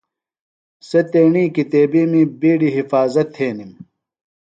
[0.87, 3.71] سےۡ تیݨی کِتیبِیمی بِیڈیۡ حِفاظت تھینِم۔